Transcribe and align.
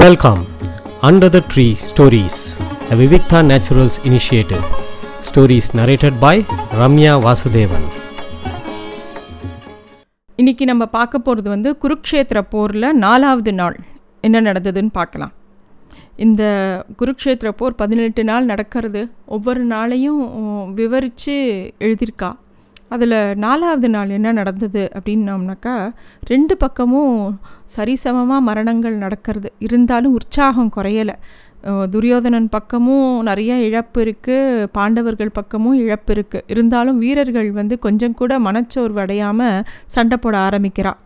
Welcome 0.00 0.38
under 1.06 1.32
the 1.34 1.38
tree 1.52 1.64
stories 1.88 2.38
a 2.92 2.96
Vivikta 2.98 3.38
Naturals 3.48 3.96
initiative 4.08 4.62
stories 5.26 5.68
narrated 5.78 6.16
by 6.20 6.40
Ramya 6.78 7.14
Vasudevan 7.24 7.84
இன்னைக்கு 10.36 10.64
நம்ம 10.64 10.86
பார்க்க 10.86 11.18
போகிறது 11.18 11.48
வந்து 11.48 11.76
குருக்ஷேத்திர 11.82 12.40
போரில் 12.54 12.88
நாலாவது 12.96 13.52
நாள். 13.52 13.76
என்ன 14.20 14.40
நடந்ததுன்னு 14.40 14.92
பார்க்கலாம். 14.92 15.32
இந்த 16.16 16.42
குருக்ஷேத்திர 17.02 17.48
போர் 17.48 17.74
பதினெட்டு 17.74 18.24
நாள் 18.24 18.44
நடக்கிறது. 18.44 19.02
ஒவ்வொரு 19.26 19.66
நாளையும் 19.66 20.22
விவரித்து 20.74 21.36
எழுதியிருக்கா. 21.78 22.30
அதில் 22.92 23.16
நாலாவது 23.36 23.88
நாள் 23.88 24.10
என்ன 24.10 24.32
நடந்தது 24.32 24.82
அப்படின்னோம்னாக்கா 24.96 25.74
ரெண்டு 26.22 26.54
பக்கமும் 26.56 27.16
சரிசமமாக 27.76 28.46
மரணங்கள் 28.48 28.96
நடக்கிறது. 28.96 29.48
இருந்தாலும் 29.58 30.16
உற்சாகம் 30.18 30.72
குறையலை. 30.76 31.16
துரியோதனன் 31.90 32.48
பக்கமும் 32.48 33.10
நிறைய 33.22 33.52
இழப்பு 33.66 33.98
இருக்குது 34.04 34.66
பாண்டவர்கள் 34.72 35.32
பக்கமும் 35.32 35.76
இழப்பு 35.82 36.12
இருக்குது 36.14 36.46
இருந்தாலும் 36.46 36.98
வீரர்கள் 36.98 37.50
வந்து 37.52 37.74
கொஞ்சம் 37.78 38.14
கூட 38.14 38.38
மனச்சோர்வு 38.38 39.00
அடையாமல் 39.04 39.64
சண்டை 39.86 40.16
போட 40.16 40.36
ஆரம்பிக்கிறான் 40.48 41.00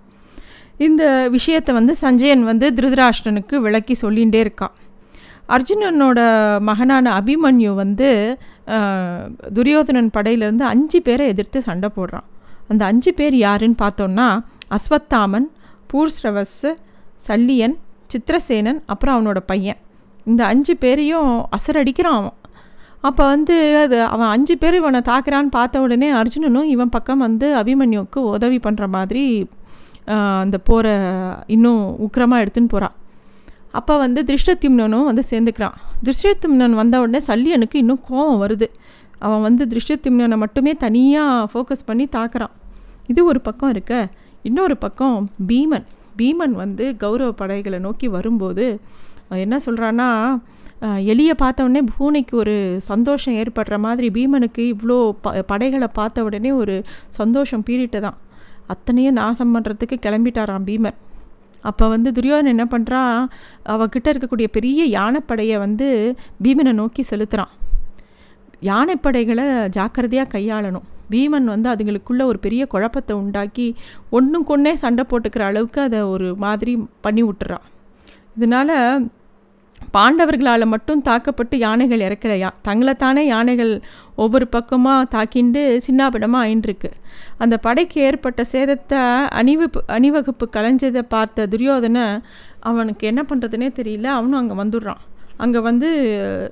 இந்த 0.78 1.02
விஷயத்தை 1.28 1.72
வந்து 1.74 1.92
சஞ்சயன் 2.04 2.42
வந்து 2.44 2.66
திருதராஷ்டனுக்கு 2.78 3.58
விளக்கி 3.66 3.94
சொல்லிகிட்டே 4.02 4.40
இருக்கான் 4.42 4.74
அர்ஜுனனோட 5.54 6.20
மகனான 6.68 7.06
அபிமன்யு 7.18 7.72
வந்து 7.82 8.08
துரியோதனன் 9.56 10.10
படையிலேருந்து 10.16 10.64
அஞ்சு 10.72 10.98
பேரை 11.02 11.26
எதிர்த்து 11.32 11.58
சண்டை 11.68 11.88
போடுறான். 11.96 12.26
அந்த 12.70 12.82
அஞ்சு 12.90 13.10
பேர் 13.18 13.36
யாருன்னு 13.46 13.78
பார்த்தோன்னா 13.84 14.28
அஸ்வத்தாமன் 14.76 15.46
பூர்ஸ்ரவஸ்ஸு 15.90 16.70
சல்லியன் 17.26 17.76
சித்திரசேனன் 18.12 18.80
அப்புறம் 18.92 19.14
அவனோட 19.16 19.40
பையன். 19.52 19.78
இந்த 20.30 20.42
அஞ்சு 20.52 20.74
பேரையும் 20.82 21.30
அசரடிக்கிறான் 21.56 22.18
அவன். 22.20 22.36
அப்போ 23.08 23.24
வந்து 23.34 23.56
அது 23.84 23.96
அவன் 24.12 24.30
அஞ்சு 24.34 24.54
பேர் 24.62 24.76
இவனை 24.80 25.00
தாக்குறான்னு 25.10 25.50
பார்த்த 25.56 25.82
உடனே 25.84 26.08
அர்ஜுனனும் 26.20 26.68
இவன் 26.74 26.94
பக்கம் 26.96 27.24
வந்து 27.26 27.48
அபிமன்யுவுக்கு 27.60 28.20
உதவி 28.36 28.58
பண்ணுற 28.64 28.84
மாதிரி 28.96 29.24
அந்த 30.42 30.56
போரை 30.68 30.94
இன்னும் 31.54 31.82
உக்கிரமாக 32.04 32.42
எடுத்துன்னு 32.44 32.72
போகிறான் 32.74 32.96
அப்போ 33.78 33.94
வந்து 34.04 34.20
திருஷ்டத்திம்னனும் 34.30 35.06
வந்து 35.10 35.22
சேர்ந்துக்கிறான். 35.30 35.76
திருஷ்டத்திம்னன் 36.06 36.76
வந்த 36.80 37.00
உடனே 37.04 37.20
சல்லியனுக்கு 37.28 37.76
இன்னும் 37.82 38.02
கோபம் 38.08 38.40
வருது. 38.44 38.68
அவன் 39.26 39.42
வந்து 39.46 39.64
திருஷ்டத்திம்னனை 39.72 40.36
மட்டுமே 40.44 40.72
தனியாக 40.84 41.48
ஃபோக்கஸ் 41.52 41.86
பண்ணி 41.88 42.06
தாக்குறான். 42.16 42.54
இது 43.12 43.20
ஒரு 43.30 43.40
பக்கம் 43.48 43.72
இருக்க 43.74 43.94
இன்னொரு 44.48 44.76
பக்கம் 44.84 45.16
பீமன். 45.50 45.86
பீமன் 46.20 46.54
வந்து 46.64 46.84
கௌரவ 47.02 47.30
படைகளை 47.40 47.78
நோக்கி 47.86 48.06
வரும்போது 48.16 48.66
என்ன 49.44 49.56
சொல்கிறான்னா 49.66 50.08
எலியை 51.12 51.34
பார்த்த 51.42 51.66
உடனே 51.66 51.82
பூனைக்கு 51.92 52.34
ஒரு 52.42 52.54
சந்தோஷம் 52.88 53.36
ஏற்படுற 53.42 53.76
மாதிரி 53.84 54.08
பீமனுக்கு 54.16 54.62
இவ்வளோ 54.72 54.96
ப 55.24 55.32
படைகளை 55.50 55.88
பார்த்த 55.98 56.24
உடனே 56.26 56.50
ஒரு 56.62 56.74
சந்தோஷம் 57.18 57.64
பீரிட்டு 57.68 58.00
தான் 58.06 58.18
அத்தனையும் 58.74 59.18
நாசம் 59.20 59.54
பண்ணுறதுக்கு 59.54 59.96
கிளம்பிட்டாராம் 60.06 60.66
பீமன். 60.68 60.98
அப்போ 61.70 61.84
வந்து 61.94 62.10
துரியோதனன் 62.16 62.54
என்ன 62.54 62.66
பண்ணுறான் 62.72 63.14
அவகிட்ட 63.74 64.08
இருக்கக்கூடிய 64.12 64.48
பெரிய 64.56 64.80
யானைப்படையை 64.98 65.56
வந்து 65.66 65.88
பீமனை 66.44 66.72
நோக்கி 66.80 67.04
செலுத்துகிறான் 67.10 67.54
யானைப்படைகளை 68.68 69.46
ஜாக்கிரதையாக 69.76 70.32
கையாளணும். 70.34 70.86
பீமன் 71.12 71.48
வந்து 71.52 71.68
அதுங்களுக்குள்ளே 71.72 72.24
ஒரு 72.30 72.38
பெரிய 72.44 72.62
குழப்பத்தை 72.72 73.14
உண்டாக்கி 73.22 73.66
ஒன்றும் 74.18 74.46
கொன்னே 74.50 74.72
சண்டை 74.82 75.04
போட்டுக்கிற 75.10 75.42
அளவுக்கு 75.50 75.80
அதை 75.88 76.00
ஒரு 76.14 76.28
மாதிரி 76.44 76.72
பண்ணி 77.04 77.22
விட்டுறான். 77.26 77.66
இதனால் 78.36 78.74
பாண்டவர்களால் 79.94 80.64
மட்டும் 80.72 81.02
தாக்கப்பட்டு 81.08 81.56
யானைகள் 81.58 82.04
இறக்கலையா? 82.06 82.50
தங்களைத்தானே 82.68 83.22
யானைகள் 83.34 83.72
ஒவ்வொரு 84.22 84.46
பக்கமாக 84.48 85.08
தாக்கிண்டு 85.14 85.62
சின்னாபிடமாக 85.86 86.44
ஆயின்றிருக்கு. 86.44 86.90
அந்த 87.38 87.56
படைக்கு 87.66 87.98
ஏற்பட்ட 88.08 88.44
சேதத்தை 88.52 89.02
அணிவிப்பு 89.40 89.80
அணிவகுப்பு 89.96 90.46
கலைஞ்சதை 90.56 91.02
பார்த்த 91.14 91.46
துரியோதனை 91.54 92.06
அவனுக்கு 92.70 93.06
என்ன 93.06 93.24
பண்ணுறதுனே 93.30 93.68
தெரியல 93.80 94.10
அவனும் 94.18 94.40
அங்கே 94.42 94.56
வந்துடுறான். 94.62 95.02
அங்கே 95.44 95.60
வந்து 95.60 95.88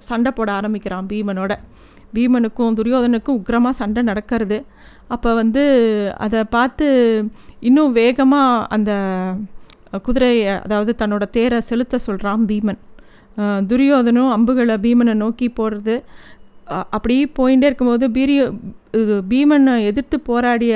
சண்டை 0.09 0.31
போட 0.31 0.53
ஆரம்பிக்கிறான் 0.59 1.09
பீமனோட. 1.13 1.53
பீமனுக்கும் 2.17 2.77
துரியோதனுக்கும் 2.79 3.39
உக்கிரமாக 3.39 3.81
சண்டை 3.81 4.03
நடக்கிறது. 4.11 4.59
அப்போ 5.15 5.31
வந்து 5.35 5.63
அதை 6.25 6.41
பார்த்து 6.57 6.87
இன்னும் 7.69 7.93
வேகமாக 7.93 8.67
அந்த 8.77 8.93
குதிரையை 10.07 10.53
அதாவது 10.65 10.93
தன்னோட 11.01 11.25
தேரை 11.37 11.59
செலுத்த 11.71 11.99
சொல்கிறான் 11.99 12.45
பீமன். 12.51 12.81
துரியோதனும் 13.71 14.31
அம்புகளை 14.37 14.77
பீமனை 14.85 15.15
நோக்கி 15.25 15.47
போடுறது 15.59 15.97
அப்படி 16.97 17.15
போயிட்டே 17.39 17.67
இருக்கும்போது 17.69 18.07
பீரியோ 18.17 18.45
இது 19.01 19.15
பீமனை 19.31 19.75
எதிர்த்து 19.91 20.17
போராடிய 20.29 20.75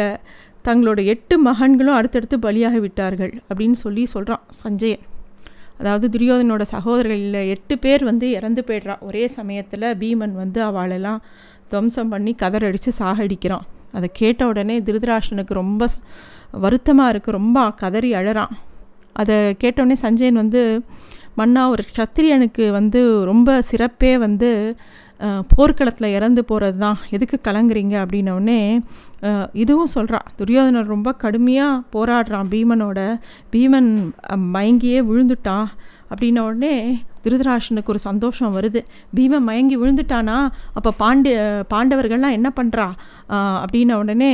தங்களோட 0.66 1.00
எட்டு 1.12 1.34
மகன்களும் 1.44 1.96
அடுத்தடுத்து 1.98 2.36
பலியாகி 2.46 2.80
விட்டார்கள் 2.84 3.32
அப்படின்னு 3.48 3.78
சொல்லி 3.84 4.02
சொல்கிறான் 4.14 4.42
சஞ்சயன். 4.62 5.04
அதாவது 5.80 6.06
துரியோதனோட 6.14 6.62
சகோதரர்களில் 6.74 7.48
எட்டு 7.54 7.74
பேர் 7.84 8.02
வந்து 8.10 8.26
இறந்து 8.38 8.62
போய்ட்றான் 8.68 9.02
ஒரே 9.08 9.24
சமயத்தில் 9.36 9.86
பீமன் 10.00 10.34
வந்து 10.42 10.60
அவளெல்லாம் 10.68 11.20
துவம்சம் 11.72 12.10
பண்ணி 12.14 12.32
கதறடித்து 12.42 12.92
சாகடிக்கிறான். 13.00 13.66
அதை 13.96 14.08
கேட்ட 14.20 14.40
உடனே 14.46 14.76
திருதராஷ்டனுக்கு 14.86 15.54
ரொம்ப 15.62 15.86
வருத்தமாக 16.64 17.12
இருக்குது 17.12 17.36
ரொம்ப 17.40 17.58
கதறி 17.82 18.10
அழறான். 18.20 18.52
அதை 19.12 19.36
கேட்டோடனே 19.62 19.96
சஞ்சயன் 20.04 20.40
வந்து 20.42 20.62
மன்னா 21.40 21.62
ஒரு 21.74 21.82
க்ஷத்திரியனுக்கு 21.90 22.64
வந்து 22.78 23.00
ரொம்ப 23.30 23.58
சிறப்பே 23.70 24.12
வந்து 24.26 24.50
போர்க்களத்தில் 25.54 26.14
இறந்து 26.16 26.42
போகிறது 26.48 26.78
தான் 26.82 26.98
எதுக்கு 27.16 27.36
கலங்குறீங்க? 27.46 27.94
அப்படின்னோடனே 28.02 28.60
இதுவும் 29.62 29.92
சொல்கிறான் 29.94 30.28
துரியோதனர் 30.38 30.92
ரொம்ப 30.94 31.12
கடுமையாக 31.22 31.82
போராடுறான் 31.94 32.50
பீமனோட. 32.52 32.98
பீமன் 33.54 33.90
மயங்கியே 34.56 35.00
விழுந்துட்டான். 35.08 35.68
அப்படின்ன 36.10 36.44
உடனே 36.48 36.74
திருதராஷனுக்கு 37.24 37.92
ஒரு 37.94 38.02
சந்தோஷம் 38.08 38.54
வருது. 38.58 38.80
பீமன் 39.16 39.46
மயங்கி 39.48 39.76
விழுந்துட்டானா? 39.82 40.38
அப்போ 40.78 40.92
பாண்டிய 41.02 41.36
பாண்டவர்கள்லாம் 41.74 42.36
என்ன 42.38 42.50
பண்ணுறா 42.58 42.86
அப்படின்ன 43.62 43.98
உடனே 44.04 44.32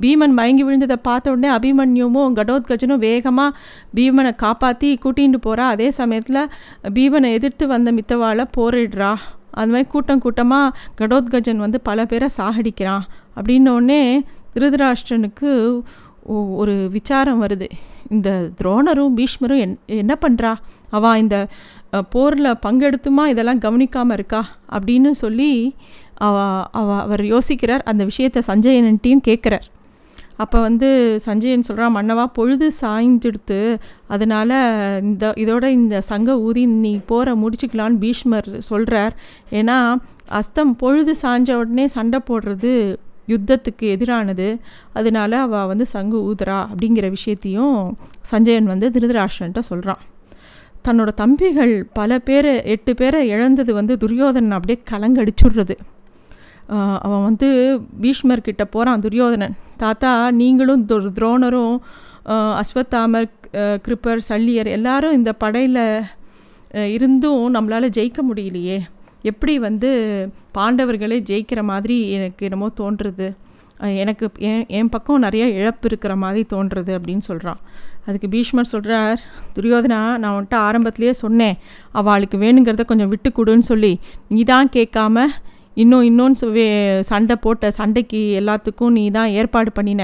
பீமன் 0.00 0.32
மயங்கி 0.36 0.64
விழுந்ததை 0.64 0.92
பார்த்த 0.92 1.30
உடனே 1.30 1.56
அபிமன்யுவும் 1.56 2.32
கடோத்கஜனும் 2.32 2.98
வேகமாக 2.98 3.58
பீமனை 3.96 4.34
காப்பாற்றி 4.34 4.98
கூட்டிகிட்டு 5.04 5.34
போகிறா 5.46 5.60
அதே 5.60 5.90
சமயத்தில் 5.90 6.48
பீமனை 6.82 7.32
எதிர்த்து 7.32 7.66
வந்த 7.66 7.92
மித்தவாளை 7.92 8.44
போரிடுறா. 8.56 9.14
அது 9.50 9.70
மாதிரி 9.70 9.88
கூட்டம் 9.88 10.18
கூட்டமாக 10.18 10.78
கடோத்கஜன் 11.00 11.56
வந்து 11.56 11.80
பல 11.80 12.06
பேரை 12.06 12.28
சாகடிக்கிறான். 12.36 13.00
அப்படின்னோடனே 13.36 14.22
திருதராஷ்டிரனுக்கு 14.54 15.82
ஒ- 16.22 16.54
ஒரு 16.54 16.88
விசாரம் 16.90 17.42
வருது. 17.42 17.68
இந்த 18.10 18.50
துரோணரும் 18.62 19.12
பீஷ்மரும் 19.16 19.58
என் 19.58 19.78
என்ன 19.86 20.18
பண்ணுறா 20.20 20.54
அவள் 20.90 21.18
இந்த 21.18 21.48
போரில் 22.10 22.58
பங்கெடுத்துமா? 22.66 23.26
இதெல்லாம் 23.26 23.58
கவனிக்காமல் 23.58 24.12
இருக்கா? 24.12 24.48
அப்படின்னு 24.72 25.10
சொல்லி 25.10 25.74
அவ 26.14 26.36
அவ 26.70 27.00
அவர் 27.00 27.20
யோசிக்கிறார். 27.20 27.82
அந்த 27.84 28.04
விஷயத்தை 28.04 28.42
சஞ்சயன்ட்டையும் 28.46 29.24
கேட்குறார் 29.28 29.66
அப்போ 30.36 30.60
வந்து 30.60 30.88
சஞ்சயன் 31.26 31.62
சொல்கிறான் 31.62 31.94
மன்னவா 31.96 32.24
பொழுது 32.32 32.70
சாய்ந்துடுத்து 32.80 33.78
அதனால் 34.06 34.54
இந்த 35.00 35.32
இதோட 35.36 35.64
இந்த 35.64 36.00
சங்க 36.00 36.38
ஊதி 36.40 36.66
நீ 36.66 37.00
போரை 37.06 37.34
முடிச்சுக்கலான்னு 37.42 37.98
பீஷ்மர் 37.98 38.60
சொல்கிறார் 38.60 39.14
ஏன்னா 39.50 39.78
அஸ்தம் 40.30 40.74
பொழுது 40.76 41.14
சாய்ஞ்ச 41.22 41.52
உடனே 41.52 41.86
சண்டை 41.86 42.20
போடுறது 42.28 42.98
யுத்தத்துக்கு 43.28 43.84
எதிரானது. 43.94 44.48
அதனால 44.92 45.40
அவள் 45.40 45.66
வந்து 45.66 45.86
சங்கு 45.86 46.18
ஊதுறா. 46.30 46.66
அப்படிங்கிற 46.72 47.08
விஷயத்தையும் 47.10 47.96
சஞ்சயன் 48.20 48.64
வந்து 48.64 48.88
திருதராஷ்டன்ட்ட 48.88 49.58
சொல்கிறான் 49.58 50.02
தன்னோட 50.86 51.10
தம்பிகள் 51.20 51.74
பல 51.98 52.18
பேரை 52.18 52.52
எட்டு 52.74 52.92
பேரை 52.94 53.20
இழந்தது 53.28 53.72
வந்து 53.74 53.94
துரியோதனன் 54.02 54.56
அப்படியே 54.58 54.78
கலங்கடிச்சுடுறது. 54.90 55.74
அவன் 57.04 57.24
வந்து 57.28 57.48
பீஷ்மர் 58.00 58.46
கிட்ட 58.48 58.64
போகிறான் 58.64 59.00
துரியோதனன் 59.00 59.56
தாத்தா 59.76 60.12
நீங்களும் 60.40 60.82
துர் 60.86 61.08
துரோணரும் 61.18 61.76
அஸ்வத்தாமர் 62.60 63.28
கிருப்பர் 63.84 64.26
சல்லியர் 64.28 64.70
எல்லாரும் 64.76 65.16
இந்த 65.18 65.32
படையில் 65.42 65.82
இருந்தும் 66.94 67.42
நம்மளால் 67.54 67.94
ஜெயிக்க 67.96 68.20
முடியலையே. 68.30 68.78
எப்படி 69.30 69.54
வந்து 69.58 69.90
பாண்டவர்களே 70.58 71.18
ஜெயிக்கிற 71.30 71.60
மாதிரி 71.62 71.96
எனக்கு 72.16 72.46
என்னமோ 72.48 72.68
தோன்றுறது. 72.80 73.28
எனக்கு 74.02 74.26
என் 74.48 74.64
என் 74.76 74.88
பக்கம் 74.88 75.24
நிறைய 75.24 75.44
இழப்பு 75.58 75.86
இருக்கிற 75.90 76.12
மாதிரி 76.16 76.42
தோன்றுறது 76.52 76.92
அப்படின்னு 76.98 77.24
சொல்கிறான் 77.30 77.60
அதுக்கு 78.06 78.28
பீஷ்மர் 78.34 78.70
சொல்கிறார் 78.72 79.20
துரியோதனா 79.56 80.00
நான் 80.22 80.34
வந்துட்டு 80.36 80.58
ஆரம்பத்திலேயே 80.66 81.14
சொன்னேன் 81.24 81.56
அவளுக்கு 82.00 82.36
வேணுங்கிறத 82.44 82.84
கொஞ்சம் 82.90 83.10
விட்டு 83.12 83.30
கொடுன்னு 83.38 83.66
சொல்லி. 83.72 83.92
நீ 84.32 84.40
தான் 84.52 84.72
கேட்காம 84.76 85.26
இன்னும் 85.82 86.04
இன்னொன்று 86.08 86.64
சண்டை 87.10 87.36
போட்ட 87.44 87.70
சண்டைக்கு 87.78 88.20
எல்லாத்துக்கும் 88.40 88.94
நீ 88.98 89.04
தான் 89.16 89.32
ஏற்பாடு 89.38 89.70
பண்ணின. 89.78 90.02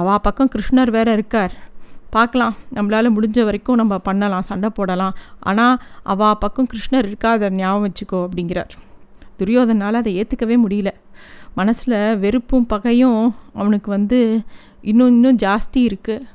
அவள் 0.00 0.24
பக்கம் 0.26 0.50
கிருஷ்ணர் 0.54 0.90
வேற 0.96 1.08
இருக்கார். 1.18 1.54
பார்க்கலாம். 2.16 2.54
நம்மளால் 2.76 3.14
முடிஞ்ச 3.16 3.38
வரைக்கும் 3.48 3.80
நம்ம 3.80 3.94
பண்ணலாம் 4.08 4.46
சண்டை 4.50 4.70
போடலாம். 4.78 5.14
ஆனால் 5.50 5.76
அவள் 6.12 6.38
பக்கம் 6.42 6.68
கிருஷ்ணர் 6.72 7.08
இருக்காத 7.10 7.50
ஞாபகம் 7.60 7.86
வச்சுக்கோ 7.86 8.20
அப்படிங்கிறார். 8.26 8.72
துரியோதனால் 9.40 10.00
அதை 10.00 10.12
ஏற்றுக்கவே 10.20 10.58
முடியல. 10.64 10.90
மனசில் 11.60 11.96
வெறுப்பும் 12.24 12.68
பகையும் 12.72 13.22
அவனுக்கு 13.60 13.88
வந்து 13.96 14.20
இன்னும் 14.90 15.12
இன்னும் 15.16 15.40
ஜாஸ்தி 15.44 15.80
இருக்குது 15.88 16.26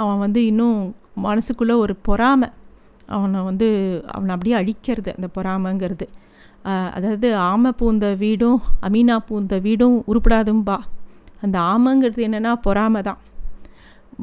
அவன் 0.00 0.20
வந்து 0.24 0.40
இன்னும் 0.50 0.78
மனசுக்குள்ளே 1.26 1.74
ஒரு 1.84 1.94
பொறாமை. 2.08 2.48
அவனை 3.16 3.40
வந்து 3.48 3.68
அவனை 4.14 4.32
அப்படியே 4.34 4.56
அழிக்கிறது 4.60 5.10
அந்த 5.16 5.28
பொறாமைங்கிறது. 5.36 6.06
அதாவது 6.96 7.28
ஆமை 7.50 7.70
பூந்த 7.80 8.06
வீடும் 8.22 8.60
அமீனா 8.86 9.16
பூந்த 9.28 9.54
வீடும் 9.66 9.96
உருப்படாதும்பா 10.10 10.76
அந்த 11.44 11.56
ஆமைங்கிறது 11.72 12.20
என்னென்னா 12.28 12.52
பொறாமை 12.66 13.00
தான். 13.08 13.20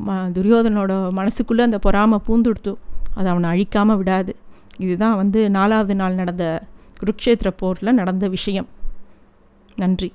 ம 0.05 0.15
துரியோதனோட 0.35 0.91
மனசுக்குள்ளே 1.19 1.63
அந்த 1.67 1.79
பொறாமை 1.85 2.17
பூந்துடுத்து 2.27 2.73
அது 3.17 3.27
அவனை 3.33 3.47
அழிக்காமல் 3.53 3.99
விடாது. 4.01 4.33
இதுதான் 4.85 5.17
வந்து 5.21 5.39
நாலாவது 5.57 5.95
நாள் 6.01 6.19
நடந்த 6.21 6.45
குருக்ஷேத்திர 7.01 7.49
போரில் 7.61 7.97
நடந்த 7.99 8.25
விஷயம். 8.37 8.67
நன்றி. 9.83 10.09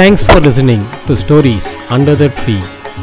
Thanks 0.00 0.26
for 0.28 0.42
listening 0.48 0.86
to 1.08 1.14
stories 1.24 1.70
under 1.96 2.20
the 2.22 2.28
tree 2.40 2.56